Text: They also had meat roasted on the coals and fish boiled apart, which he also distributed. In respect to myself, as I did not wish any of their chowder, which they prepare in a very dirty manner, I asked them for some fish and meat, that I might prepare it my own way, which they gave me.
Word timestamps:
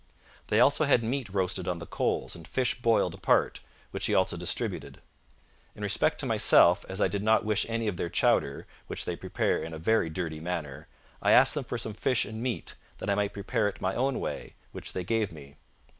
They 0.47 0.59
also 0.59 0.85
had 0.85 1.03
meat 1.03 1.29
roasted 1.29 1.67
on 1.67 1.77
the 1.77 1.85
coals 1.85 2.35
and 2.35 2.47
fish 2.47 2.81
boiled 2.81 3.13
apart, 3.13 3.59
which 3.91 4.07
he 4.07 4.15
also 4.15 4.35
distributed. 4.35 4.99
In 5.75 5.83
respect 5.83 6.19
to 6.21 6.25
myself, 6.25 6.83
as 6.89 6.99
I 6.99 7.07
did 7.07 7.21
not 7.21 7.45
wish 7.45 7.67
any 7.69 7.87
of 7.87 7.97
their 7.97 8.09
chowder, 8.09 8.65
which 8.87 9.05
they 9.05 9.15
prepare 9.15 9.61
in 9.61 9.75
a 9.75 9.77
very 9.77 10.09
dirty 10.09 10.39
manner, 10.39 10.87
I 11.21 11.33
asked 11.33 11.53
them 11.53 11.65
for 11.65 11.77
some 11.77 11.93
fish 11.93 12.25
and 12.25 12.41
meat, 12.41 12.73
that 12.97 13.11
I 13.11 13.13
might 13.13 13.31
prepare 13.33 13.67
it 13.67 13.79
my 13.79 13.93
own 13.93 14.19
way, 14.19 14.55
which 14.71 14.93
they 14.93 15.03
gave 15.03 15.31
me. 15.31 15.57